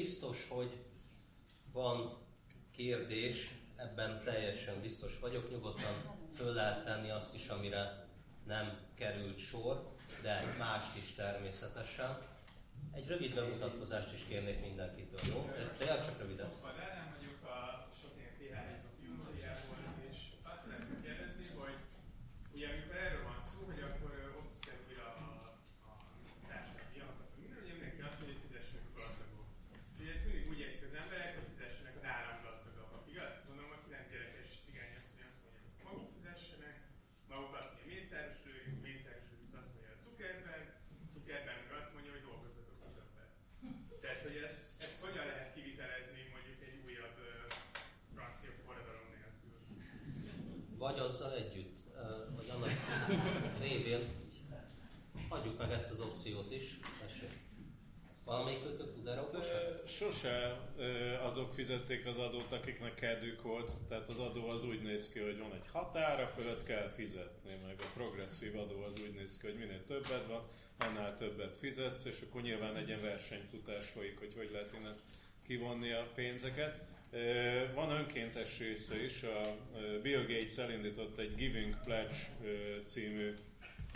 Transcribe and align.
biztos, 0.00 0.48
hogy 0.48 0.84
van 1.72 2.18
kérdés, 2.70 3.50
ebben 3.76 4.20
teljesen 4.24 4.80
biztos 4.80 5.18
vagyok, 5.18 5.50
nyugodtan 5.50 5.94
föl 6.34 6.52
lehet 6.52 6.84
tenni 6.84 7.10
azt 7.10 7.34
is, 7.34 7.48
amire 7.48 8.06
nem 8.46 8.78
került 8.94 9.38
sor, 9.38 9.94
de 10.22 10.54
mást 10.58 10.96
is 10.96 11.14
természetesen. 11.14 12.18
Egy 12.92 13.06
rövid 13.06 13.34
bemutatkozást 13.34 14.12
is 14.12 14.24
kérnék 14.28 14.60
mindenkitől, 14.60 15.20
jó? 15.28 15.50
Tényleg 15.78 16.04
csak 16.04 16.18
röviden. 16.20 16.48
vagy 50.80 50.98
azzal 50.98 51.34
együtt, 51.34 51.78
vagy 52.36 52.48
annak 52.48 52.70
révén 53.60 54.00
adjuk 55.28 55.58
meg 55.58 55.72
ezt 55.72 55.90
az 55.90 56.00
opciót 56.00 56.52
is. 56.52 56.78
Valamelyik 58.30 58.76
tud 58.76 59.06
erre 59.06 59.20
okosat? 59.20 59.88
Sose 59.88 60.56
azok 61.22 61.52
fizették 61.52 62.06
az 62.06 62.18
adót, 62.18 62.52
akiknek 62.52 62.94
kedvük 62.94 63.42
volt. 63.42 63.72
Tehát 63.88 64.08
az 64.08 64.18
adó 64.18 64.48
az 64.48 64.64
úgy 64.64 64.82
néz 64.82 65.12
ki, 65.12 65.18
hogy 65.18 65.38
van 65.38 65.52
egy 65.52 65.68
határa, 65.72 66.26
fölött 66.26 66.62
kell 66.62 66.88
fizetni, 66.88 67.50
meg 67.66 67.76
a 67.78 67.90
progresszív 67.94 68.58
adó 68.58 68.82
az 68.82 69.00
úgy 69.02 69.14
néz 69.14 69.38
ki, 69.38 69.46
hogy 69.46 69.58
minél 69.58 69.84
többet 69.84 70.26
van, 70.26 70.42
annál 70.78 71.16
többet 71.16 71.56
fizetsz, 71.56 72.04
és 72.04 72.20
akkor 72.28 72.42
nyilván 72.42 72.76
egy 72.76 72.88
ilyen 72.88 73.02
versenyfutás 73.02 73.86
folyik, 73.86 74.18
hogy 74.18 74.34
hogy 74.36 74.50
lehet 74.52 74.72
innen 74.78 74.94
kivonni 75.46 75.92
a 75.92 76.06
pénzeket. 76.14 76.80
Van 77.74 77.90
önkéntes 77.90 78.58
része 78.58 79.02
is, 79.04 79.22
a 79.22 79.56
Bill 80.02 80.20
Gates 80.20 80.56
elindított 80.56 81.18
egy 81.18 81.34
Giving 81.34 81.76
Pledge 81.84 82.16
című 82.84 83.34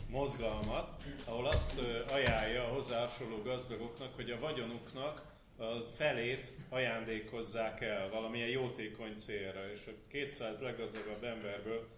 mozgalmat, 0.09 1.03
ahol 1.25 1.47
azt 1.47 1.81
ajánlja 2.13 2.65
a 2.65 2.73
hozzá 2.73 3.01
hasonló 3.01 3.43
gazdagoknak, 3.43 4.15
hogy 4.15 4.31
a 4.31 4.39
vagyonuknak 4.39 5.33
a 5.57 5.79
felét 5.97 6.53
ajándékozzák 6.69 7.81
el 7.81 8.09
valamilyen 8.11 8.49
jótékony 8.49 9.17
célra, 9.17 9.71
és 9.71 9.87
a 9.87 10.09
200 10.09 10.61
leggazdagabb 10.61 11.25
emberből 11.25 11.89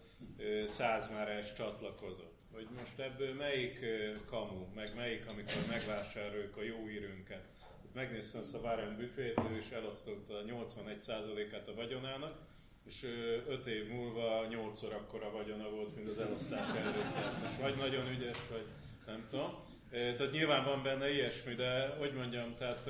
100 0.67 1.11
már 1.11 1.29
ezt 1.29 1.57
csatlakozott. 1.57 2.35
Hogy 2.53 2.69
most 2.79 2.99
ebből 2.99 3.35
melyik 3.35 3.85
kamu, 4.27 4.67
meg 4.75 4.93
melyik, 4.97 5.25
amikor 5.31 5.67
megvásároljuk 5.69 6.57
a 6.57 6.63
jó 6.63 6.89
írünket, 6.89 7.45
megnéztem 7.93 8.41
ezt 8.41 8.55
a 8.55 8.59
Warren 8.59 8.97
Buffett, 8.97 9.51
ő 9.51 9.57
is 9.57 9.71
elosztotta 9.71 10.43
81%-át 10.47 11.69
a 11.69 11.75
vagyonának, 11.75 12.39
és 12.87 13.03
5 13.49 13.67
év 13.67 13.89
múlva 13.89 14.47
8-szor 14.51 14.93
akkora 14.93 15.31
vagyona 15.31 15.71
volt, 15.71 15.97
mint 15.97 16.09
az 16.09 16.19
elosztás 16.19 16.77
előtt. 16.77 17.15
Most 17.43 17.61
vagy 17.61 17.77
nagyon 17.77 18.09
ügyes, 18.09 18.39
vagy 18.51 18.67
nem 19.07 19.27
tudom. 19.31 19.51
Tehát 19.91 20.33
nyilván 20.33 20.65
van 20.65 20.83
benne 20.83 21.11
ilyesmi, 21.11 21.55
de 21.55 21.89
hogy 21.89 22.13
mondjam, 22.13 22.55
tehát 22.55 22.89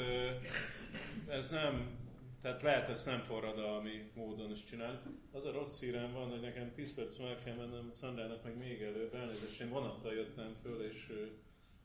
ez 1.28 1.50
nem, 1.50 1.98
tehát 2.42 2.62
lehet 2.62 2.88
ezt 2.88 3.06
nem 3.06 3.20
forradalmi 3.20 4.10
módon 4.14 4.50
is 4.50 4.64
csinálni. 4.64 4.98
Az 5.32 5.44
a 5.44 5.52
rossz 5.52 5.80
hírem 5.80 6.12
van, 6.12 6.30
hogy 6.30 6.40
nekem 6.40 6.72
10 6.72 6.94
perc 6.94 7.18
meg 7.18 7.42
kell 7.44 7.54
mennem 7.54 7.92
Szandrának 7.92 8.42
meg 8.42 8.56
még 8.56 8.82
előbb 8.82 9.14
elnézést. 9.14 9.60
Én 9.60 9.68
vonattal 9.68 10.14
jöttem 10.14 10.54
föl, 10.62 10.82
és 10.82 11.12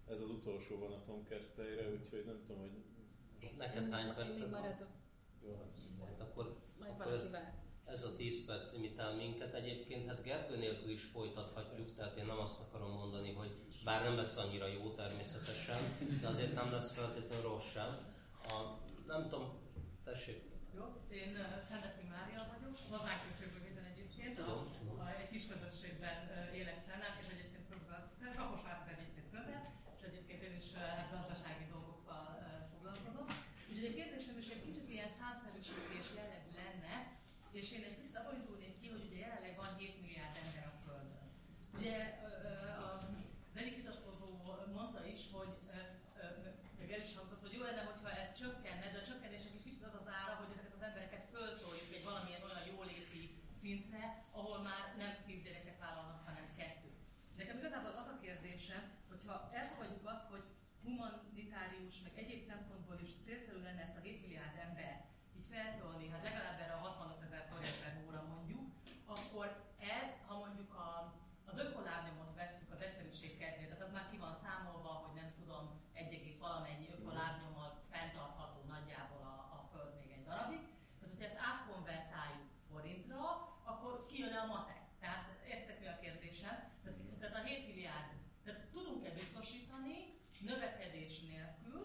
ez 0.10 0.20
az 0.20 0.30
utolsó 0.30 0.78
vonatom 0.78 1.28
kezdteire, 1.30 1.90
úgyhogy 1.90 2.24
nem 2.26 2.40
tudom, 2.48 2.62
hogy 2.62 2.70
Neked 3.58 3.92
hány 3.92 4.14
perced 4.16 4.50
van? 4.50 4.62
Jó, 5.44 5.58
hát 6.06 6.22
akkor, 6.22 6.56
Majd 6.80 6.92
akkor 6.92 7.14
ez, 7.14 7.30
ez 7.92 8.04
a 8.04 8.16
10 8.16 8.46
perc 8.46 8.74
limitál 8.74 9.16
minket. 9.16 9.54
Egyébként 9.54 10.08
hát 10.08 10.24
Gergő 10.24 10.58
nélkül 10.58 10.90
is 10.90 11.04
folytathatjuk, 11.04 11.94
tehát 11.96 12.18
én 12.18 12.26
nem 12.26 12.40
azt 12.40 12.62
akarom 12.62 12.92
mondani, 12.92 13.34
hogy 13.34 13.52
bár 13.86 14.04
nem 14.04 14.16
lesz 14.16 14.38
annyira 14.38 14.68
jó 14.68 14.94
természetesen, 14.94 15.82
de 16.22 16.28
azért 16.28 16.54
nem 16.54 16.72
lesz 16.72 16.92
feltétlenül 16.92 17.44
rossz 17.44 17.72
sem. 17.72 17.98
A, 18.44 18.56
nem 19.08 19.22
tudom, 19.30 19.60
tessék. 20.04 20.42
Jó, 20.76 20.84
én 21.10 21.38
Szenteti 21.70 22.08
Mária 22.10 22.48
vagyok, 22.52 22.76
hazánk 22.90 23.22
egyébként, 24.22 24.40
a, 24.40 24.54
a, 25.04 25.06
egy 25.22 25.30
kis 25.34 25.46
közösségben 25.52 26.18
élek 26.60 26.80
Szernák, 26.86 27.16
és 27.22 27.30
egyébként 27.36 27.66
közben, 27.72 28.02
Kaposvár 28.38 28.78
egyébként 28.96 29.28
közel, 29.36 29.64
és 29.96 30.02
egyébként 30.10 30.42
én 30.48 30.56
is 30.62 30.68
uh, 30.74 30.82
hát 30.98 31.10
gazdasági 31.16 31.66
dolgokkal 31.76 32.26
uh, 32.32 32.46
foglalkozom. 32.72 33.28
Úgyhogy 33.70 33.90
a 33.92 33.98
kérdésem 34.00 34.38
is 34.44 34.48
egy 34.56 34.64
kicsit 34.68 34.88
ilyen 34.96 35.12
számszerűsítés 35.20 36.08
jellegű 36.20 36.52
lenne, 36.62 36.96
és 37.60 37.66
én 37.76 37.84
egy 37.88 37.96
kicsit 37.98 38.18
abban 38.20 38.36
indulnék 38.40 38.74
ki, 38.80 38.88
hogy 38.94 39.04
ugye 39.08 39.20
jelenleg 39.26 39.54
van 39.62 39.72
7 39.78 40.02
milliárd 40.02 40.36
ember 40.44 40.66
a 40.72 40.76
Földön. 40.86 41.28
Ugye 41.78 41.96
az 42.90 43.56
egyik 43.62 43.76
vitatkozó 43.82 44.28
mondta 44.78 45.02
is, 45.16 45.22
hogy 45.36 45.54
meg 46.80 46.92
el 46.92 47.04
is 47.62 47.68
hangzott, 47.68 47.70
hogy 47.70 47.70
jó 47.70 47.70
lenne, 47.70 47.84
hogyha 47.92 48.10
ez 48.22 48.34
csökkenne, 48.42 48.88
de 48.92 49.00
a 49.00 49.08
csökkenésnek 49.10 49.54
is 49.56 49.64
kicsit 49.64 49.86
az 49.90 49.96
az 50.02 50.08
ára, 50.20 50.34
hogy 50.40 50.52
ezeket 50.54 50.74
az 50.78 50.88
embereket 50.88 51.24
föltoljuk 51.34 51.92
egy 51.98 52.04
valamilyen 52.10 52.44
olyan 52.48 52.66
jóléti 52.72 53.24
szintre, 53.62 54.04
ahol 54.32 54.58
már 54.70 54.84
nem 54.98 55.14
tíz 55.26 55.44
gyereket 55.44 55.80
vállalnak, 55.80 56.26
hanem 56.28 56.56
kettő. 56.58 56.90
Nekem 57.40 57.58
igazából 57.58 57.94
az 58.02 58.08
a 58.14 58.20
kérdésem, 58.24 58.84
hogyha 59.12 59.36
elfogadjuk 59.60 60.06
azt, 60.14 60.28
hogy 60.34 60.46
humanitárius, 60.84 61.96
meg 62.06 62.14
egyéb 62.22 62.42
szempontból 62.52 62.98
is 63.06 63.12
célszerű 63.26 63.60
lenne 63.62 63.82
ezt 63.82 63.98
a 63.98 64.06
7 64.08 64.22
milliárd 64.22 64.58
ember 64.68 64.94
így 65.38 65.48
feltolni, 65.54 66.10
hát 66.10 66.24
legalább 66.30 66.60
erre 66.60 66.74
a 66.74 66.86
65 66.88 67.22
ezer 67.28 67.44
forint 67.50 67.78
per 67.82 67.94
óra 68.08 68.22
mondjuk, 68.34 68.64
akkor 69.06 69.48
ez, 70.00 70.10
ha 70.28 70.36
mondjuk 70.44 70.74
a, 70.74 70.90
az 71.52 71.58
ökolábnyomot 71.66 72.36
vesszük 72.36 72.72
az 72.72 72.82
egyszerűség 72.82 73.38
kedvéért, 73.38 73.72
tehát 73.72 73.88
az 73.88 73.94
már 73.94 74.10
ki 74.12 74.18
van 74.18 74.36
számolva, 74.36 74.92
hogy 75.04 75.16
nem 75.22 75.32
tudom, 75.40 75.64
egy 75.94 76.12
valamennyi 76.42 76.88
ökolábnyommal 76.98 77.70
fenntartható 77.92 78.60
nagyjából 78.68 79.22
a, 79.34 79.36
a 79.58 79.60
föld 79.72 79.94
még 80.00 80.12
egy 80.12 80.24
darabig. 80.24 80.64
Tehát, 80.98 81.12
hogyha 81.14 81.26
ezt 81.30 81.44
átkonvertáljuk 81.50 82.48
forintra, 82.70 83.24
akkor 83.64 84.06
kijön 84.06 84.34
a 84.34 84.46
matek. 84.46 84.82
Tehát 85.00 85.26
értek 85.54 85.80
mi 85.80 85.88
a 85.88 86.00
kérdésem? 86.04 86.56
Tehát, 86.84 86.98
tehát 87.20 87.36
a 87.36 87.44
7 87.48 87.68
milliárd, 87.68 88.10
tehát 88.44 88.62
tudunk-e 88.76 89.10
biztosítani 89.10 89.98
növekedés 90.50 91.20
nélkül 91.20 91.82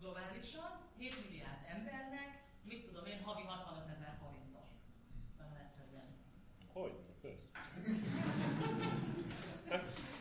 globálisan 0.00 0.70
7 0.98 1.24
milliárd 1.24 1.60
embernek, 1.66 2.42
mit 2.62 2.84
tudom 2.86 3.06
én, 3.06 3.22
havi 3.22 3.42
65 3.42 3.88
ezer 3.88 4.16
forintot. 4.20 4.68
Nagyon 5.38 5.56
egyszerűen. 5.56 6.08
Hogy? 6.72 6.94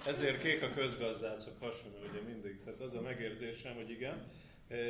Ezért 0.08 0.42
kék 0.42 0.62
a 0.62 0.70
közgazdászok 0.70 1.54
hasonló, 1.60 1.98
ugye 2.10 2.22
mindig. 2.22 2.60
Tehát 2.64 2.80
az 2.80 2.96
a 2.96 3.02
megérzésem, 3.02 3.76
hogy 3.76 3.90
igen. 3.90 4.32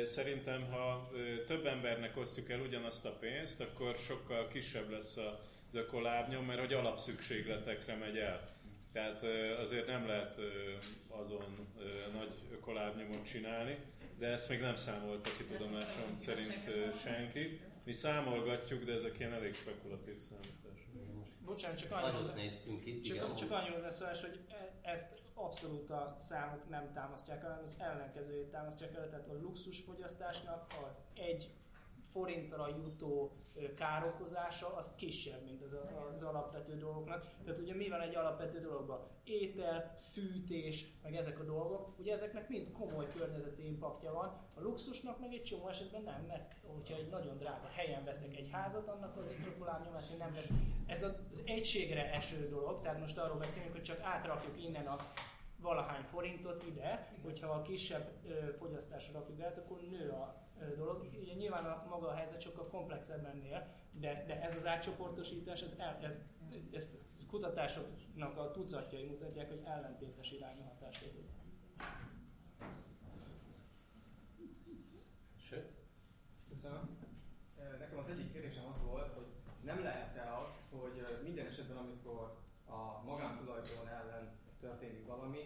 Szerintem, 0.04 0.70
ha 0.70 1.10
több 1.46 1.66
embernek 1.66 2.16
osztjuk 2.16 2.50
el 2.50 2.60
ugyanazt 2.60 3.06
a 3.06 3.16
pénzt, 3.20 3.60
akkor 3.60 3.96
sokkal 3.96 4.48
kisebb 4.48 4.90
lesz 4.90 5.16
a 5.16 5.40
ökolábnyom, 5.72 6.44
mert 6.44 6.60
hogy 6.60 6.72
alapszükségletekre 6.72 7.94
megy 7.94 8.16
el. 8.16 8.56
Tehát 8.92 9.22
azért 9.60 9.86
nem 9.86 10.06
lehet 10.06 10.40
azon 11.08 11.68
nagy 12.12 12.32
ökolábnyomot 12.52 13.26
csinálni, 13.26 13.76
de 14.18 14.26
ezt 14.26 14.48
még 14.48 14.60
nem 14.60 14.76
számolta 14.76 15.30
ki 15.36 15.44
tudomásom 15.44 16.16
szerint 16.16 16.70
senki. 17.02 17.60
Mi 17.84 17.92
számolgatjuk, 17.92 18.84
de 18.84 18.92
ezek 18.92 19.18
ilyen 19.18 19.32
elég 19.32 19.54
spekulatív 19.54 20.16
számítások. 20.18 20.63
Bocsánat, 21.44 21.78
csak 21.78 21.92
annyira, 21.92 22.34
néztünk 22.34 22.86
itt, 22.86 23.02
csak, 23.02 23.16
igen. 23.16 23.34
csak 23.34 23.50
annyira 23.50 23.78
leszólás, 23.78 24.20
hogy 24.20 24.40
ezt 24.82 25.22
abszolút 25.34 25.90
a 25.90 26.14
számok 26.18 26.68
nem 26.68 26.92
támasztják 26.92 27.42
el, 27.42 27.48
hanem 27.48 27.62
az 27.62 27.76
ellenkezőjét 27.78 28.50
támasztják 28.50 28.94
el, 28.94 29.08
tehát 29.08 29.28
a 29.28 29.40
luxusfogyasztásnak 29.40 30.66
az 30.88 30.98
egy 31.14 31.50
forintra 32.14 32.68
jutó 32.68 33.32
károkozása 33.76 34.76
az 34.76 34.94
kisebb, 34.94 35.44
mint 35.44 35.62
az, 35.62 35.72
az 36.14 36.22
alapvető 36.22 36.76
dolgoknak. 36.76 37.26
Tehát 37.44 37.60
ugye 37.60 37.74
mi 37.74 37.88
van 37.88 38.00
egy 38.00 38.14
alapvető 38.14 38.60
dologban? 38.60 39.00
Étel, 39.24 39.94
fűtés, 40.12 40.86
meg 41.02 41.16
ezek 41.16 41.40
a 41.40 41.44
dolgok, 41.44 41.98
ugye 41.98 42.12
ezeknek 42.12 42.48
mind 42.48 42.72
komoly 42.72 43.06
környezeti 43.16 43.66
impaktja 43.66 44.12
van. 44.12 44.40
A 44.54 44.60
luxusnak 44.60 45.20
meg 45.20 45.32
egy 45.32 45.42
csomó 45.42 45.68
esetben 45.68 46.02
nem, 46.02 46.24
mert 46.28 46.54
hogyha 46.66 46.96
egy 46.96 47.08
nagyon 47.08 47.38
drága 47.38 47.68
helyen 47.68 48.04
veszek 48.04 48.36
egy 48.36 48.48
házat, 48.52 48.88
annak 48.88 49.16
az 49.16 49.26
egy 49.26 49.46
ökolábnyomát 49.46 50.18
nem 50.18 50.32
vesz. 50.32 50.50
Ez 50.86 51.02
az 51.02 51.42
egységre 51.44 52.12
eső 52.12 52.48
dolog, 52.48 52.80
tehát 52.80 53.00
most 53.00 53.18
arról 53.18 53.38
beszélünk, 53.38 53.72
hogy 53.72 53.82
csak 53.82 54.00
átrakjuk 54.00 54.62
innen 54.62 54.86
a 54.86 54.96
valahány 55.64 56.04
forintot 56.04 56.62
ide, 56.66 57.12
hogyha 57.22 57.48
a 57.48 57.62
kisebb 57.62 58.10
fogyasztásra 58.58 59.18
rakjuk 59.18 59.40
át, 59.40 59.58
akkor 59.58 59.80
nő 59.80 60.10
a 60.10 60.42
dolog. 60.76 61.08
Ugye 61.20 61.34
nyilván 61.34 61.64
a 61.64 61.86
maga 61.88 62.08
a 62.08 62.14
helyzet 62.14 62.40
sokkal 62.40 62.68
komplexebb 62.68 63.24
ennél, 63.24 63.66
de, 63.92 64.24
de 64.26 64.42
ez 64.42 64.56
az 64.56 64.66
átcsoportosítás, 64.66 65.62
ez, 65.62 65.74
el, 65.78 65.98
ez, 66.02 66.22
ez 66.72 66.90
kutatásoknak 67.28 68.36
a 68.36 68.50
tucatjai 68.50 69.04
mutatják, 69.04 69.48
hogy 69.48 69.62
ellentétes 69.64 70.32
irányú 70.32 70.62
hatást 70.62 71.12
tud. 71.12 71.24
Sőt? 75.36 75.72
Köszönöm. 76.48 76.98
Nekem 77.78 77.98
az 77.98 78.08
egyik 78.08 78.32
kérdésem 78.32 78.64
az 78.66 78.82
volt, 78.82 79.12
hogy 79.12 79.26
nem 79.60 79.82
lehet-e 79.82 80.34
az, 80.42 80.68
hogy 80.70 81.06
minden 81.22 81.46
esetben, 81.46 81.76
amikor 81.76 82.36
a 82.66 83.02
magántulajdon 83.04 83.88
ellen 83.88 84.42
történik 84.60 85.06
valami, 85.06 85.38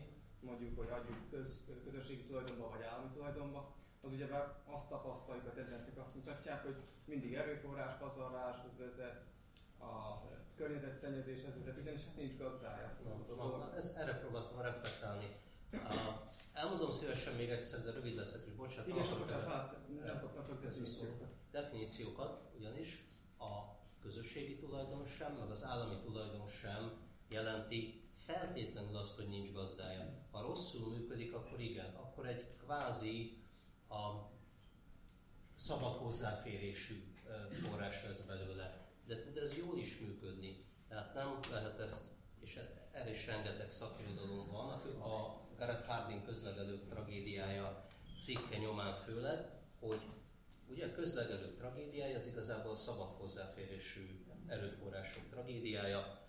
mondjuk, 0.49 0.79
hogy 0.79 0.91
adjuk 0.91 1.31
köz, 1.31 1.51
közösségi 1.85 2.25
tulajdonba 2.25 2.69
vagy 2.69 2.83
állami 2.83 3.09
tulajdonba, 3.15 3.61
az 4.01 4.13
ugye 4.13 4.27
azt 4.65 4.89
tapasztaljuk, 4.89 5.47
a 5.47 5.53
tendenciák 5.53 5.99
azt 5.99 6.15
mutatják, 6.15 6.63
hogy 6.65 6.77
mindig 7.05 7.35
erőforrás 7.35 7.93
pazarláshoz 7.99 8.79
vezet, 8.79 9.27
a 9.81 10.23
környezetszennyezéshez 10.57 11.55
vezet, 11.59 11.79
ugyanis 11.81 12.05
hát 12.05 12.17
nincs 12.17 12.37
gazdája. 12.37 12.99
Na, 13.37 13.75
ez, 13.77 13.95
erre 13.99 14.13
próbáltam 14.19 14.61
reflektálni. 14.61 15.37
Uh, 15.73 15.81
elmondom 16.53 16.91
szívesen 16.91 17.35
még 17.35 17.51
egyszer, 17.51 17.83
de 17.83 17.91
rövid 17.91 18.15
leszek, 18.15 18.47
és 18.47 18.53
bocsánat. 18.53 18.89
Igen, 18.89 19.05
csak 19.05 19.27
nem 20.05 20.21
kaptam 20.21 20.47
csak 20.47 20.63
definíciókat. 20.63 21.29
Definíciókat, 21.51 22.41
ugyanis 22.57 23.05
a 23.39 23.77
közösségi 24.01 24.57
tulajdon 24.57 25.07
sem, 25.07 25.33
meg 25.33 25.51
az 25.51 25.65
állami 25.65 25.97
tulajdon 26.05 26.49
sem 26.49 26.93
jelenti 27.29 28.08
feltétlenül 28.29 28.97
azt, 28.97 29.17
hogy 29.17 29.29
nincs 29.29 29.53
gazdája. 29.53 30.27
Ha 30.31 30.43
rosszul 30.43 30.89
működik, 30.89 31.35
akkor 31.35 31.61
igen, 31.61 31.95
akkor 31.95 32.27
egy 32.27 32.57
kvázi 32.57 33.43
a 33.89 34.31
szabad 35.55 35.97
hozzáférésű 35.97 37.15
forrás 37.51 38.05
lesz 38.05 38.21
belőle. 38.21 38.87
De 39.07 39.21
tud 39.21 39.37
ez 39.37 39.57
jól 39.57 39.79
is 39.79 39.99
működni. 39.99 40.65
Tehát 40.89 41.15
nem 41.15 41.39
lehet 41.51 41.79
ezt, 41.79 42.07
és 42.41 42.61
erre 42.93 43.11
is 43.11 43.27
rengeteg 43.27 43.71
szakirodalom 43.71 44.51
van, 44.51 44.71
a 45.01 45.41
Gareth 45.59 45.87
Harding 45.87 46.25
közlegelők 46.25 46.89
tragédiája 46.89 47.89
cikke 48.17 48.59
nyomán 48.59 48.95
főleg, 48.95 49.51
hogy 49.81 50.01
ugye 50.67 50.87
a 50.87 50.93
közlegelők 50.93 51.57
tragédiája 51.57 52.15
az 52.15 52.27
igazából 52.27 52.73
a 52.73 52.77
szabad 52.77 53.09
hozzáférésű 53.09 54.25
erőforrások 54.47 55.29
tragédiája, 55.31 56.28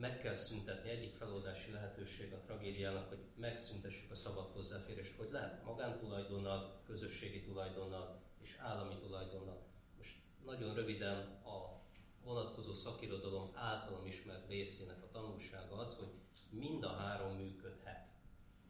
meg 0.00 0.20
kell 0.20 0.34
szüntetni, 0.34 0.90
egyik 0.90 1.14
feloldási 1.14 1.70
lehetőség 1.70 2.32
a 2.32 2.40
tragédiának, 2.40 3.08
hogy 3.08 3.18
megszüntessük 3.36 4.10
a 4.10 4.14
szabad 4.14 4.50
hozzáférést, 4.52 5.16
hogy 5.16 5.28
lehet 5.30 5.64
magántulajdonnal, 5.64 6.80
közösségi 6.86 7.42
tulajdonnal 7.42 8.22
és 8.42 8.56
állami 8.58 8.98
tulajdonnal. 8.98 9.66
Most 9.96 10.16
nagyon 10.44 10.74
röviden 10.74 11.16
a 11.44 11.82
vonatkozó 12.24 12.72
szakirodalom 12.72 13.50
általam 13.54 14.06
ismert 14.06 14.48
részének 14.48 15.02
a 15.02 15.10
tanulsága 15.10 15.76
az, 15.76 15.96
hogy 15.96 16.12
mind 16.50 16.84
a 16.84 16.92
három 16.92 17.36
működhet. 17.36 18.08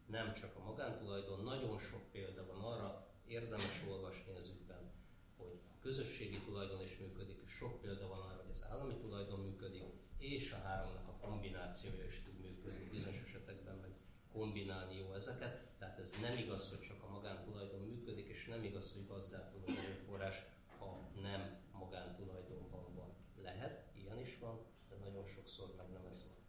Nem 0.05 0.33
csak 0.33 0.55
a 0.55 0.63
magántulajdon, 0.63 1.43
nagyon 1.43 1.79
sok 1.79 2.11
példa 2.11 2.45
van 2.45 2.73
arra, 2.73 3.07
érdemes 3.27 3.83
olvasni 3.89 4.33
az 4.37 4.47
ügyben, 4.47 4.91
hogy 5.37 5.59
közösségi 5.81 6.39
tulajdon 6.39 6.81
is 6.81 6.97
működik, 6.97 7.47
sok 7.47 7.81
példa 7.81 8.07
van 8.07 8.19
arra, 8.19 8.41
hogy 8.41 8.51
az 8.51 8.65
állami 8.69 8.95
tulajdon 8.95 9.39
működik, 9.39 9.83
és 10.17 10.51
a 10.51 10.67
háromnak 10.67 11.07
a 11.07 11.27
kombinációja 11.27 12.05
is 12.05 12.23
tud 12.23 12.39
működni. 12.39 12.89
Bizonyos 12.89 13.21
esetekben 13.25 13.75
meg 13.75 13.89
kombinálni 14.31 14.95
jó 14.95 15.13
ezeket. 15.13 15.69
Tehát 15.79 15.99
ez 15.99 16.13
nem 16.21 16.37
igaz, 16.37 16.69
hogy 16.69 16.79
csak 16.79 17.03
a 17.03 17.11
magántulajdon 17.11 17.81
működik, 17.81 18.27
és 18.27 18.45
nem 18.45 18.63
igaz, 18.63 18.93
hogy 18.93 19.07
gazdálkodó 19.07 19.65
erőforrás, 19.67 20.45
ha 20.79 21.09
nem 21.21 21.59
magántulajdonban 21.71 22.95
van. 22.95 23.15
Lehet, 23.43 23.85
ilyen 23.93 24.19
is 24.19 24.37
van, 24.39 24.65
de 24.89 24.95
nagyon 24.95 25.25
sokszor 25.25 25.73
meg 25.77 25.89
nem 25.89 26.05
ez 26.11 26.23
van. 26.23 26.39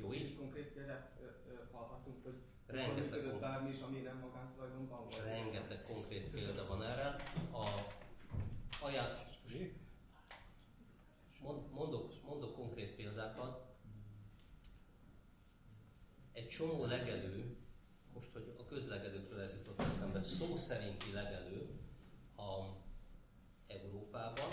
Jó, 0.00 0.12
így 0.12 0.36
konkrét 0.36 0.72
példát 0.72 1.12
hallhatunk, 1.72 2.24
hogy 2.24 2.42
rengeteg 2.66 3.02
működött 3.02 3.40
bármi 3.40 3.70
is, 3.70 3.80
ami 3.80 3.98
nem 3.98 4.18
magántulajdonban 4.18 5.08
van? 5.08 5.24
Rengeteg 5.24 5.82
konkrét 5.82 6.30
példa 6.30 6.66
van 6.66 6.82
erre. 6.82 7.06
A 7.52 7.64
ajánl... 8.84 9.22
Mondok, 11.70 12.22
mondok 12.22 12.54
konkrét 12.54 12.94
példákat. 12.94 13.62
Egy 16.32 16.48
csomó 16.48 16.84
legelő, 16.84 17.56
most, 18.14 18.32
hogy 18.32 18.54
a 18.58 18.64
közlegelőkről 18.64 19.40
ez 19.40 19.56
jutott 19.56 19.80
eszembe, 19.80 20.22
szó 20.22 20.56
szerinti 20.56 21.12
legelő 21.12 21.68
a 22.36 22.82
Európában 23.66 24.50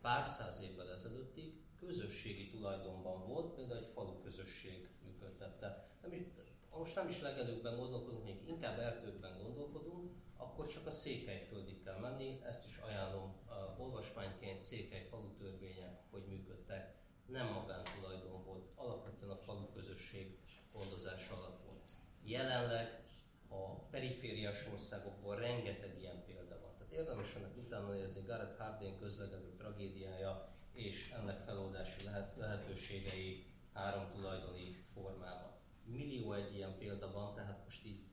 pár 0.00 0.24
száz 0.24 0.60
évvel 0.60 0.92
ezelőttig 0.92 1.60
közösségi 1.78 2.50
tulajdonban 2.50 3.26
volt, 3.26 3.54
például 3.54 3.78
egy 3.78 3.90
falu 3.92 4.20
közösség 4.22 4.88
működtette. 5.04 5.88
Nem, 6.02 6.32
most 6.70 6.94
nem 6.94 7.08
is 7.08 7.20
legelőkben 7.20 7.76
gondolkodunk, 7.76 8.24
még 8.24 8.48
inkább 8.48 8.78
erdőkben 8.78 9.42
gondolkodunk, 9.42 10.12
akkor 10.40 10.66
csak 10.66 10.86
a 10.86 10.90
székelyföldig 10.90 11.82
kell 11.84 11.98
menni, 11.98 12.40
ezt 12.44 12.66
is 12.66 12.76
ajánlom 12.76 13.34
a 13.46 13.80
olvasmányként, 13.80 14.58
székely 14.58 15.06
falu 15.10 15.34
törvénye, 15.34 16.00
hogy 16.10 16.26
működtek. 16.26 16.94
Nem 17.26 17.52
magántulajdon 17.52 18.44
volt, 18.44 18.70
alapvetően 18.74 19.30
a 19.30 19.36
falu 19.36 19.70
közösség 19.72 20.38
gondozása 20.72 21.36
alatt 21.36 21.62
volt. 21.62 21.90
Jelenleg 22.22 23.02
a 23.48 23.74
perifériás 23.74 24.66
országokból 24.72 25.36
rengeteg 25.36 25.98
ilyen 25.98 26.24
példa 26.24 26.60
van. 26.60 26.74
Tehát 26.78 26.92
érdemes 26.92 27.34
ennek 27.34 27.56
utána 27.56 27.92
nézni 27.92 28.22
Gareth 28.26 28.58
Harding 28.58 28.98
közlegelő 28.98 29.54
tragédiája 29.56 30.54
és 30.72 31.10
ennek 31.10 31.44
feloldási 31.44 32.04
lehet, 32.04 32.36
lehetőségei 32.36 33.46
három 33.72 34.10
tulajdoni 34.12 34.84
formában. 34.92 35.52
Millió 35.84 36.32
egy 36.32 36.54
ilyen 36.54 36.78
példa 36.78 37.12
van, 37.12 37.34
tehát 37.34 37.64
most 37.64 37.86
így 37.86 38.08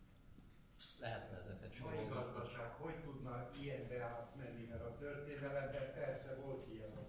lehetne 0.99 1.37
sorolni. 1.41 1.56
Mai 1.89 2.05
gazdaság 2.09 2.69
hogy 2.79 2.95
tudna 3.03 3.49
ilyenbe 3.61 4.01
átmenni, 4.03 4.65
mert 4.69 4.83
a 4.83 4.95
történelemben 4.99 5.93
persze 5.93 6.35
volt 6.43 6.63
ilyen 6.73 6.91
a 6.95 7.05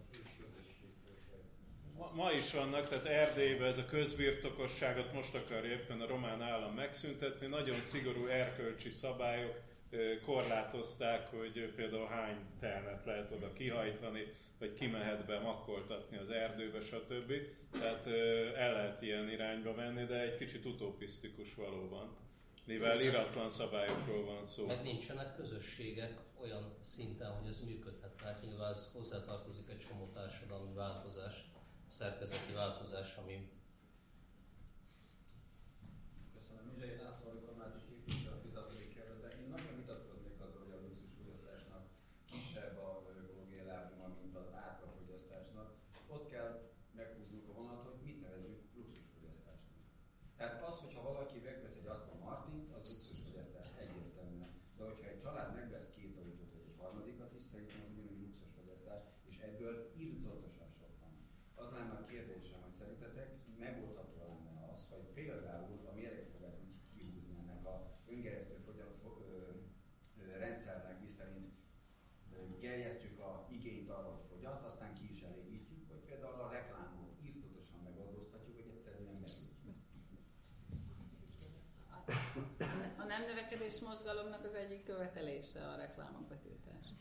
Ma, 1.98 2.06
ma 2.16 2.32
is 2.32 2.52
vannak, 2.52 2.88
tehát 2.88 3.04
Erdélyben 3.04 3.68
ez 3.68 3.78
a 3.78 3.84
közbirtokosságot 3.84 5.12
most 5.12 5.34
akarja 5.34 5.70
éppen 5.70 6.00
a 6.00 6.06
román 6.06 6.42
állam 6.42 6.74
megszüntetni. 6.74 7.46
Nagyon 7.46 7.80
szigorú 7.80 8.26
erkölcsi 8.26 8.88
szabályok 8.88 9.60
korlátozták, 10.24 11.26
hogy 11.26 11.72
például 11.76 12.06
hány 12.06 12.36
termet 12.60 13.04
lehet 13.04 13.30
oda 13.30 13.52
kihajtani, 13.52 14.26
vagy 14.58 14.74
ki 14.74 14.86
mehet 14.86 15.26
be 15.26 15.38
makkoltatni 15.38 16.16
az 16.16 16.30
erdőbe, 16.30 16.80
stb. 16.80 17.32
Tehát 17.72 18.06
el 18.56 18.72
lehet 18.72 19.02
ilyen 19.02 19.30
irányba 19.30 19.74
menni, 19.74 20.04
de 20.04 20.20
egy 20.20 20.36
kicsit 20.36 20.64
utopisztikus 20.64 21.54
valóban 21.54 22.16
mivel 22.68 23.00
iratlan 23.00 23.48
szabályokról 23.48 24.24
van 24.24 24.44
szó. 24.44 24.66
Meg 24.66 24.82
nincsenek 24.82 25.36
közösségek 25.36 26.20
olyan 26.40 26.76
szinten, 26.80 27.30
hogy 27.30 27.48
ez 27.48 27.60
működhet, 27.60 28.22
mert 28.22 28.42
nyilván 28.42 28.70
ez 28.70 28.90
hozzátartozik 28.92 29.68
egy 29.68 29.78
csomó 29.78 30.10
társadalmi 30.14 30.74
változás, 30.74 31.34
szerkezeti 31.86 32.52
változás, 32.52 33.16
ami 33.16 33.50
növekedés 83.68 83.88
mozgalomnak 83.88 84.44
az 84.44 84.54
egyik 84.54 84.84
követelése 84.84 85.68
a 85.68 85.76
reklámok 85.76 86.28
betiltása. 86.28 86.94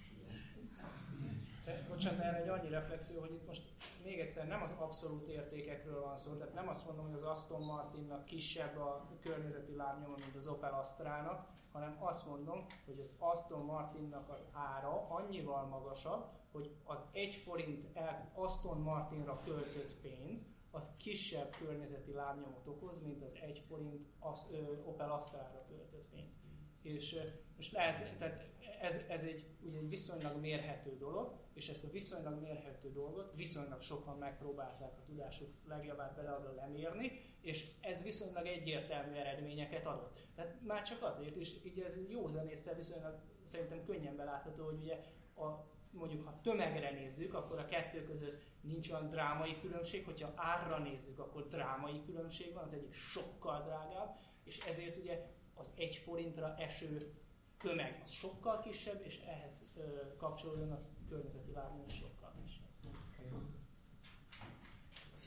Bocsánat, 1.87 2.19
erre 2.19 2.41
egy 2.41 2.47
annyi 2.47 2.69
reflexió, 2.69 3.19
hogy 3.19 3.33
itt 3.33 3.47
most 3.47 3.61
még 4.03 4.19
egyszer 4.19 4.47
nem 4.47 4.61
az 4.61 4.73
abszolút 4.77 5.27
értékekről 5.27 6.01
van 6.01 6.17
szó, 6.17 6.33
tehát 6.33 6.53
nem 6.53 6.67
azt 6.67 6.85
mondom, 6.85 7.05
hogy 7.05 7.13
az 7.13 7.23
Aston 7.23 7.61
Martinnak 7.61 8.25
kisebb 8.25 8.77
a 8.77 9.07
környezeti 9.21 9.75
lábnyoma, 9.75 10.15
mint 10.15 10.35
az 10.35 10.47
Opel 10.47 10.73
Astra-nak, 10.73 11.47
hanem 11.71 11.97
azt 11.99 12.27
mondom, 12.27 12.65
hogy 12.85 12.99
az 12.99 13.15
Aston 13.19 13.65
Martinnak 13.65 14.29
az 14.29 14.45
ára 14.51 15.07
annyival 15.07 15.65
magasabb, 15.65 16.25
hogy 16.51 16.75
az 16.83 17.05
egy 17.11 17.35
forint 17.35 17.85
Aston 18.33 18.81
Martinra 18.81 19.41
költött 19.45 19.95
pénz, 20.01 20.45
az 20.71 20.95
kisebb 20.97 21.55
környezeti 21.59 22.11
lábnyomot 22.11 22.67
okoz, 22.67 23.01
mint 23.03 23.23
az 23.23 23.37
egy 23.41 23.63
forint 23.67 24.05
az, 24.19 24.45
ö, 24.51 24.83
Opel 24.85 25.11
Astra-ra 25.11 25.65
költött 25.67 26.07
pénz. 26.09 26.46
És 26.93 27.19
most 27.55 27.71
lehet, 27.71 28.17
tehát 28.17 28.47
ez, 28.81 29.01
ez 29.07 29.23
egy, 29.23 29.45
ugye 29.61 29.77
egy 29.77 29.89
viszonylag 29.89 30.39
mérhető 30.39 30.97
dolog, 30.97 31.35
és 31.53 31.69
ezt 31.69 31.83
a 31.83 31.89
viszonylag 31.91 32.41
mérhető 32.41 32.91
dolgot 32.91 33.33
viszonylag 33.35 33.81
sokan 33.81 34.17
megpróbálták 34.17 34.97
a 34.97 35.03
tudásuk 35.05 35.49
legjobbát 35.67 36.15
beleadva 36.15 36.53
lemérni, 36.53 37.11
és 37.41 37.71
ez 37.81 38.03
viszonylag 38.03 38.45
egyértelmű 38.45 39.15
eredményeket 39.15 39.85
adott. 39.85 40.19
Tehát 40.35 40.61
már 40.61 40.83
csak 40.83 41.03
azért 41.03 41.35
is, 41.35 41.51
így 41.63 41.79
ez 41.79 42.09
jó 42.09 42.27
zenésszel 42.27 42.75
viszonylag 42.75 43.19
szerintem 43.43 43.85
könnyen 43.85 44.15
belátható, 44.15 44.65
hogy 44.65 44.79
ugye 44.81 45.03
a, 45.35 45.65
mondjuk 45.91 46.25
ha 46.25 46.39
tömegre 46.41 46.91
nézzük, 46.91 47.33
akkor 47.33 47.59
a 47.59 47.65
kettő 47.65 48.03
között 48.03 48.41
nincs 48.61 48.89
olyan 48.89 49.09
drámai 49.09 49.59
különbség, 49.59 50.05
hogyha 50.05 50.33
árra 50.35 50.77
nézzük, 50.77 51.19
akkor 51.19 51.47
drámai 51.47 52.01
különbség 52.05 52.53
van, 52.53 52.63
az 52.63 52.73
egyik 52.73 52.93
sokkal 52.93 53.61
drágább, 53.63 54.17
és 54.43 54.65
ezért 54.65 54.97
ugye 54.97 55.25
az 55.59 55.71
egy 55.75 55.95
forintra 55.95 56.55
eső 56.57 57.13
tömeg 57.59 57.99
az 58.03 58.11
sokkal 58.11 58.59
kisebb, 58.59 59.01
és 59.05 59.19
ehhez 59.27 59.65
ö, 59.77 60.15
kapcsolódóan 60.17 60.71
a 60.71 60.79
környezeti 61.09 61.51
is 61.87 61.95
sokkal 61.95 62.33
kisebb. 62.43 62.65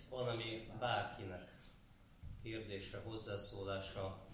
Van, 0.08 0.28
ami 0.28 0.70
bárkinek 0.78 1.54
kérdése, 2.42 3.00
hozzászólása 3.04 4.29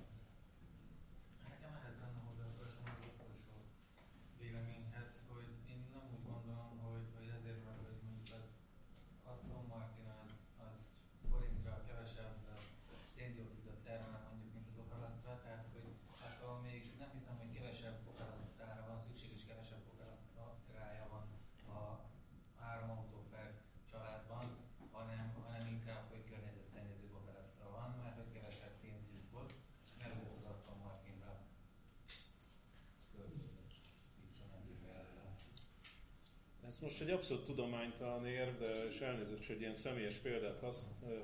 Ez 36.76 36.83
most 36.83 37.00
egy 37.00 37.11
abszolút 37.11 37.45
tudománytalan 37.45 38.26
érv, 38.26 38.59
de 38.59 38.87
és 38.88 39.00
elnézést, 39.00 39.47
hogy 39.47 39.61
ilyen 39.61 39.75
személyes 39.75 40.16
példát 40.16 40.64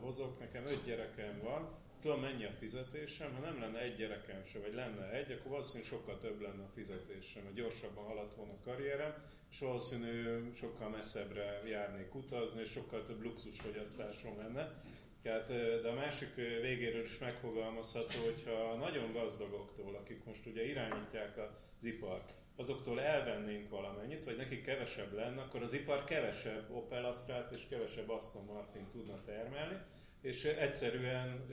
hozok. 0.00 0.38
Nekem 0.38 0.66
öt 0.66 0.84
gyerekem 0.84 1.40
van, 1.42 1.68
tudom 2.00 2.20
mennyi 2.20 2.44
a 2.44 2.50
fizetésem, 2.50 3.34
ha 3.34 3.40
nem 3.40 3.60
lenne 3.60 3.78
egy 3.78 3.96
gyerekem 3.96 4.44
se, 4.44 4.58
vagy 4.58 4.74
lenne 4.74 5.10
egy, 5.10 5.32
akkor 5.32 5.50
valószínűleg 5.50 5.88
sokkal 5.88 6.18
több 6.18 6.40
lenne 6.40 6.62
a 6.62 6.68
fizetésem, 6.74 7.42
mert 7.42 7.54
gyorsabban 7.54 8.04
haladt 8.04 8.34
volna 8.34 8.52
a 8.52 8.64
karrierem, 8.64 9.14
és 9.50 9.58
valószínű 9.58 10.50
sokkal 10.54 10.88
messzebbre 10.88 11.62
járnék 11.66 12.14
utazni, 12.14 12.60
és 12.60 12.70
sokkal 12.70 13.04
több 13.04 13.22
luxusfogyasztásom 13.22 14.38
lenne. 14.38 14.82
Tehát, 15.22 15.46
de 15.82 15.88
a 15.88 15.94
másik 15.94 16.34
végéről 16.34 17.02
is 17.02 17.18
megfogalmazható, 17.18 18.24
hogyha 18.24 18.76
nagyon 18.76 19.12
gazdagoktól, 19.12 19.94
akik 19.94 20.24
most 20.24 20.46
ugye 20.46 20.64
irányítják 20.64 21.38
az 21.38 21.84
ipart, 21.84 22.34
azoktól 22.56 23.00
elvennénk 23.00 23.68
valamennyit, 23.68 24.24
vagy 24.24 24.36
nekik 24.36 24.62
kevesebb 24.62 25.12
lenne, 25.12 25.40
akkor 25.40 25.62
az 25.62 25.72
ipar 25.72 26.04
kevesebb 26.04 26.70
Opel 26.70 27.04
Astrát 27.04 27.52
és 27.52 27.66
kevesebb 27.68 28.10
Aston 28.10 28.44
Martin 28.44 28.88
tudna 28.90 29.22
termelni, 29.24 29.76
és 30.20 30.44
egyszerűen 30.44 31.46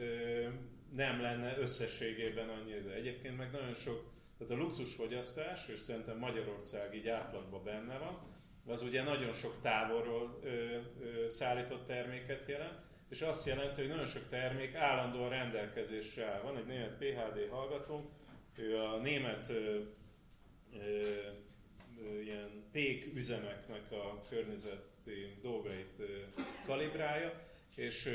nem 0.95 1.21
lenne 1.21 1.57
összességében 1.57 2.49
annyi. 2.49 2.73
Egyébként 2.95 3.37
meg 3.37 3.51
nagyon 3.51 3.73
sok, 3.73 4.11
tehát 4.37 4.53
a 4.53 4.57
luxusfogyasztás, 4.57 5.67
és 5.67 5.79
szerintem 5.79 6.17
Magyarország 6.17 6.95
így 6.95 7.07
átlagban 7.07 7.63
benne 7.63 7.97
van, 7.97 8.37
az 8.67 8.81
ugye 8.81 9.03
nagyon 9.03 9.33
sok 9.33 9.61
távolról 9.61 10.39
szállított 11.27 11.87
terméket 11.87 12.47
jelent, 12.47 12.87
és 13.09 13.21
azt 13.21 13.45
jelenti, 13.45 13.81
hogy 13.81 13.89
nagyon 13.89 14.05
sok 14.05 14.29
termék 14.29 14.75
állandóan 14.75 15.29
rendelkezésre 15.29 16.25
áll. 16.25 16.41
Van 16.41 16.57
egy 16.57 16.65
német 16.65 16.97
PHD 16.97 17.49
hallgatónk, 17.49 18.09
ő 18.55 18.77
a 18.77 18.97
német 18.97 19.49
ö, 19.49 19.79
ilyen 22.23 22.63
pék 22.71 23.15
üzemeknek 23.15 23.91
a 23.91 24.21
környezeti 24.29 25.37
dolgait 25.41 26.01
kalibrálja, 26.65 27.47
és 27.75 28.09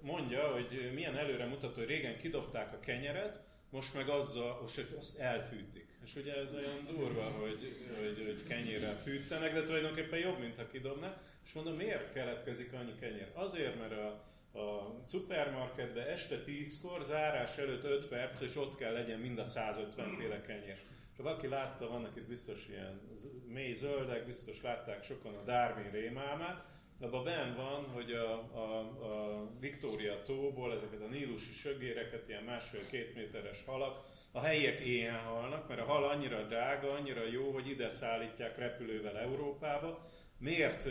mondja, 0.00 0.52
hogy 0.52 0.90
milyen 0.94 1.16
előre 1.16 1.46
mutató, 1.46 1.74
hogy 1.74 1.88
régen 1.88 2.18
kidobták 2.18 2.72
a 2.72 2.80
kenyeret, 2.80 3.40
most 3.70 3.94
meg 3.94 4.08
azzal, 4.08 4.58
most 4.60 4.86
azt 4.98 5.18
elfűtik. 5.18 5.86
És 6.04 6.16
ugye 6.16 6.36
ez 6.36 6.54
olyan 6.54 6.86
durva, 6.86 7.22
hogy, 7.22 7.76
hogy, 8.00 8.24
hogy 8.26 8.46
kenyérrel 8.48 8.96
fűtenek, 8.96 9.54
de 9.54 9.62
tulajdonképpen 9.62 10.18
jobb, 10.18 10.38
mint 10.38 10.56
ha 10.56 10.66
kidobna. 10.66 11.20
És 11.44 11.52
mondom, 11.52 11.76
miért 11.76 12.12
keletkezik 12.12 12.72
annyi 12.72 12.94
kenyér? 13.00 13.30
Azért, 13.34 13.78
mert 13.78 13.92
a, 13.92 14.31
a 14.54 15.00
szupermarketbe 15.04 16.06
este 16.06 16.42
10-kor, 16.46 17.04
zárás 17.04 17.56
előtt 17.58 17.84
5 17.84 18.08
perc, 18.08 18.40
és 18.40 18.56
ott 18.56 18.76
kell 18.76 18.92
legyen 18.92 19.18
mind 19.18 19.38
a 19.38 19.44
150 19.44 20.14
féle 20.18 20.40
kenyér. 20.40 20.78
Ha 21.16 21.22
valaki 21.22 21.48
látta, 21.48 21.88
vannak 21.88 22.16
itt 22.16 22.28
biztos 22.28 22.66
ilyen 22.68 23.00
mély 23.46 23.74
zöldek, 23.74 24.26
biztos 24.26 24.62
látták 24.62 25.04
sokan 25.04 25.34
a 25.34 25.42
Darwin 25.44 25.90
rémálmát, 25.90 26.64
abban 27.00 27.24
ben 27.24 27.54
van, 27.56 27.84
hogy 27.84 28.12
a, 28.12 28.32
a, 28.54 28.78
a 28.78 29.48
Victoria 29.60 30.22
tóból 30.22 30.74
ezeket 30.74 31.00
a 31.00 31.06
nílusi 31.06 31.52
sögéreket, 31.52 32.28
ilyen 32.28 32.42
másfél-két 32.42 33.14
méteres 33.14 33.62
halak, 33.66 34.04
a 34.32 34.40
helyiek 34.40 34.80
éhen 34.80 35.18
halnak, 35.18 35.68
mert 35.68 35.80
a 35.80 35.84
hal 35.84 36.04
annyira 36.04 36.42
drága, 36.42 36.92
annyira 36.92 37.26
jó, 37.26 37.52
hogy 37.52 37.68
ide 37.68 37.90
szállítják 37.90 38.58
repülővel 38.58 39.18
Európába. 39.18 40.06
Miért 40.42 40.88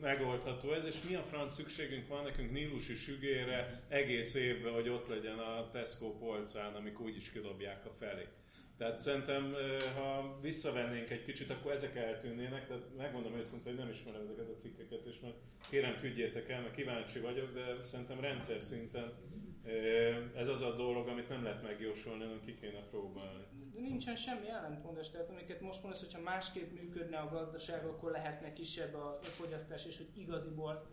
megoldható 0.00 0.72
ez, 0.72 0.84
és 0.84 1.08
mi 1.08 1.14
a 1.14 1.22
franc 1.22 1.54
szükségünk 1.54 2.08
van 2.08 2.24
nekünk 2.24 2.52
nílusi 2.52 2.94
sügére 2.94 3.82
egész 3.88 4.34
évben, 4.34 4.72
hogy 4.72 4.88
ott 4.88 5.08
legyen 5.08 5.38
a 5.38 5.70
Tesco 5.70 6.16
polcán, 6.16 6.74
amik 6.74 7.00
úgyis 7.00 7.30
kidobják 7.30 7.86
a 7.86 7.90
felé. 7.90 8.26
Tehát 8.78 8.98
szerintem, 8.98 9.54
ha 9.96 10.38
visszavennénk 10.42 11.10
egy 11.10 11.24
kicsit, 11.24 11.50
akkor 11.50 11.72
ezek 11.72 11.96
eltűnnének, 11.96 12.66
tehát 12.66 12.96
megmondom 12.96 13.36
őszintén, 13.36 13.72
hogy 13.72 13.82
nem 13.82 13.90
ismerem 13.90 14.20
ezeket 14.20 14.48
a 14.48 14.54
cikkeket, 14.54 15.06
és 15.06 15.20
majd 15.20 15.34
kérem 15.70 15.96
küldjétek 16.00 16.48
el, 16.48 16.60
mert 16.60 16.74
kíváncsi 16.74 17.18
vagyok, 17.18 17.52
de 17.52 17.76
szerintem 17.82 18.20
rendszer 18.20 18.62
szinten 18.62 19.12
ez 20.36 20.48
az 20.48 20.62
a 20.62 20.74
dolog, 20.74 21.08
amit 21.08 21.28
nem 21.28 21.42
lehet 21.42 21.62
megjósolni, 21.62 22.22
hanem 22.22 22.40
ki 22.44 22.54
kéne 22.60 22.80
próbálni. 22.90 23.44
De 23.74 23.80
nincsen 23.80 24.16
semmi 24.16 24.48
ellentmondás, 24.48 25.10
tehát 25.10 25.30
amiket 25.30 25.60
most 25.60 25.82
mondasz, 25.82 26.00
hogyha 26.00 26.20
másképp 26.20 26.72
működne 26.72 27.18
a 27.18 27.28
gazdaság, 27.28 27.84
akkor 27.84 28.10
lehetne 28.10 28.52
kisebb 28.52 28.94
a 28.94 29.18
fogyasztás, 29.20 29.86
és 29.86 29.96
hogy 29.96 30.08
igaziból 30.14 30.86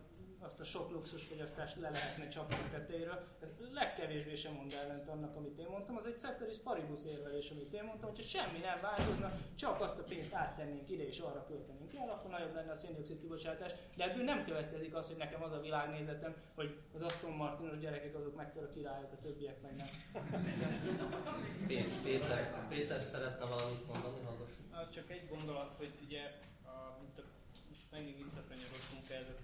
azt 0.44 0.60
a 0.60 0.64
sok 0.64 0.90
luxusfogyasztást 0.90 1.76
le 1.80 1.90
lehetne 1.90 2.28
csapni 2.28 2.54
a 2.54 2.70
tetejéről. 2.70 3.18
Ez 3.40 3.52
legkevésbé 3.72 4.34
sem 4.34 4.52
mond 4.52 4.72
ellent 4.72 5.08
annak, 5.08 5.36
amit 5.36 5.58
én 5.58 5.66
mondtam. 5.70 5.96
Az 5.96 6.06
egy 6.06 6.18
ceteris 6.18 6.58
paribus 6.58 7.04
érvelés, 7.04 7.50
amit 7.50 7.72
én 7.72 7.84
mondtam, 7.84 8.08
hogyha 8.08 8.22
semmi 8.22 8.58
nem 8.58 8.80
változna, 8.80 9.32
csak 9.54 9.80
azt 9.80 9.98
a 9.98 10.02
pénzt 10.02 10.32
áttennénk 10.32 10.90
ide 10.90 11.06
és 11.06 11.18
arra 11.18 11.44
költenénk 11.46 11.94
el, 11.94 12.08
akkor 12.08 12.30
nagyobb 12.30 12.54
lenne 12.54 12.70
a 12.70 12.74
széndiokszid 12.74 13.20
kibocsátás. 13.20 13.72
De 13.96 14.04
ebből 14.04 14.24
nem 14.24 14.44
következik 14.44 14.94
az, 14.94 15.06
hogy 15.06 15.16
nekem 15.16 15.42
az 15.42 15.52
a 15.52 15.60
világnézetem, 15.60 16.34
hogy 16.54 16.78
az 16.94 17.02
Aston 17.02 17.32
Martinos 17.32 17.78
gyerekek 17.78 18.14
azok 18.14 18.36
meg 18.36 18.52
a 18.56 18.72
királyok, 18.74 19.12
a 19.12 19.18
többiek 19.22 19.60
meg 19.62 19.74
nem. 19.76 19.86
Péter, 22.02 22.68
Péter 22.68 23.00
szeretne 23.00 23.44
valamit 23.44 23.86
mondani, 23.86 24.24
hallgassuk. 24.24 24.90
Csak 24.90 25.10
egy 25.10 25.28
gondolat, 25.28 25.74
hogy 25.74 25.92
ugye 26.06 26.22
a, 26.64 26.96
mint 27.00 27.18
a, 27.18 27.22
most 27.68 27.90
megint 27.90 28.16
visszakanyarodtunk 28.16 29.10
ez 29.10 29.26
a 29.28 29.36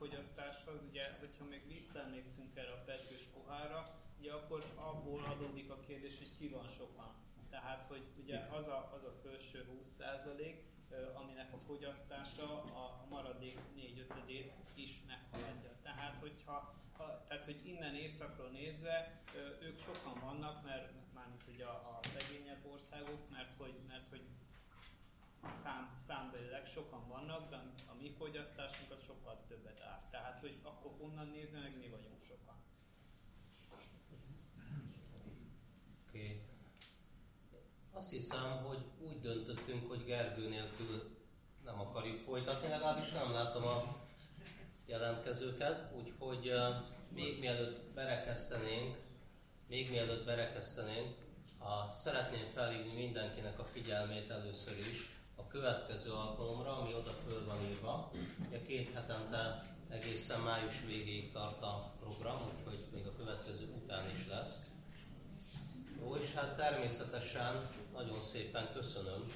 túlfogyasztáshoz, 0.00 0.80
ugye, 0.88 1.04
hogyha 1.18 1.44
még 1.44 1.62
visszaemlékszünk 1.66 2.56
erre 2.56 2.72
a 2.72 2.82
petős 2.84 3.24
pohárra, 3.34 3.84
ugye 4.20 4.32
akkor 4.32 4.64
abból 4.74 5.24
adódik 5.24 5.70
a 5.70 5.80
kérdés, 5.80 6.18
hogy 6.18 6.36
ki 6.38 6.48
van 6.48 6.68
sokan. 6.68 7.14
Tehát, 7.50 7.86
hogy 7.88 8.02
ugye 8.22 8.38
az 8.38 8.68
a, 8.68 8.92
az 8.94 9.04
a 9.04 9.12
felső 9.22 9.66
20% 9.82 10.54
aminek 11.14 11.52
a 11.52 11.58
fogyasztása 11.66 12.62
a 12.62 13.06
maradék 13.08 13.58
4 13.74 13.98
5 13.98 14.54
is 14.74 15.02
meghaladja. 15.06 15.70
Tehát, 15.82 16.16
hogyha 16.20 16.74
ha, 16.96 17.24
tehát, 17.28 17.44
hogy 17.44 17.66
innen 17.66 17.94
északról 17.94 18.48
nézve 18.48 19.22
ők 19.62 19.78
sokan 19.78 20.20
vannak, 20.20 20.64
mert 20.64 20.92
mármint 21.14 21.44
ugye 21.54 21.64
a, 21.64 21.98
a 22.00 22.00
szegényebb 22.02 22.64
országok, 22.72 23.30
mert 23.30 23.52
hogy, 23.56 23.74
mert 23.88 24.08
hogy 24.08 24.22
szám, 25.50 25.94
számbelileg 25.96 26.66
sokan 26.66 27.08
vannak, 27.08 27.50
de 27.50 27.56
a 27.86 27.94
mi 28.00 28.10
fogyasztásunk 28.18 28.90
az 28.90 29.04
sokkal 29.04 29.44
többet 29.48 29.80
áll. 29.80 30.08
Tehát, 30.10 30.40
hogy 30.40 30.54
akkor 30.62 30.90
onnan 30.98 31.26
nézve 31.26 31.58
meg 31.58 31.76
mi 31.78 31.88
vagyunk 31.88 32.22
sokan. 32.22 32.54
Oké. 36.08 36.24
Okay. 36.24 36.42
Azt 37.92 38.10
hiszem, 38.10 38.64
hogy 38.64 38.84
úgy 38.98 39.20
döntöttünk, 39.20 39.88
hogy 39.88 40.04
Gergő 40.04 40.48
nélkül 40.48 41.18
nem 41.64 41.80
akarjuk 41.80 42.18
folytatni, 42.18 42.68
legalábbis 42.68 43.10
nem 43.10 43.32
látom 43.32 43.64
a 43.64 43.96
jelentkezőket, 44.86 45.92
úgyhogy 45.96 46.48
uh, 46.48 46.88
még 47.08 47.38
mielőtt 47.38 47.94
berekesztenénk, 47.94 48.96
még 49.66 49.90
mielőtt 49.90 50.24
berekesztenénk, 50.24 51.16
a, 51.58 51.90
szeretném 51.90 52.46
felhívni 52.46 52.92
mindenkinek 52.92 53.58
a 53.58 53.64
figyelmét 53.64 54.30
először 54.30 54.78
is 54.78 55.19
a 55.40 55.46
következő 55.48 56.10
alkalomra, 56.12 56.78
ami 56.78 56.94
oda 56.94 57.12
föl 57.26 57.44
van 57.46 57.64
írva. 57.70 58.10
Ugye 58.48 58.62
két 58.62 58.94
hetente 58.94 59.64
egészen 59.88 60.40
május 60.40 60.80
végéig 60.86 61.32
tart 61.32 61.62
a 61.62 61.92
program, 62.00 62.40
úgyhogy 62.56 62.86
még 62.92 63.06
a 63.06 63.16
következő 63.16 63.64
után 63.82 64.10
is 64.10 64.26
lesz. 64.28 64.64
Jó, 66.00 66.16
és 66.16 66.34
hát 66.34 66.56
természetesen 66.56 67.68
nagyon 67.92 68.20
szépen 68.20 68.68
köszönöm 68.72 69.32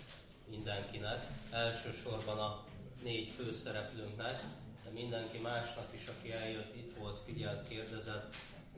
mindenkinek, 0.49 1.27
elsősorban 1.51 2.39
a 2.39 2.65
négy 3.03 3.29
főszereplőnknek, 3.29 4.45
de 4.85 4.91
mindenki 4.91 5.39
másnak 5.39 5.87
is, 5.95 6.07
aki 6.07 6.33
eljött, 6.33 6.75
itt 6.75 6.97
volt, 6.99 7.19
figyelt, 7.25 7.69
kérdezett, 7.69 8.35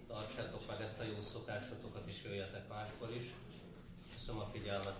tartsátok 0.09 0.66
meg 0.66 0.80
ezt 0.80 1.00
a 1.00 1.04
jó 1.04 1.23
szokásotokat, 1.23 2.02
és 2.06 2.23
jöjjetek 2.25 2.68
máskor 2.68 3.11
is. 3.16 3.25
Köszönöm 4.12 4.40
a 4.40 4.49
figyelmet! 4.52 4.97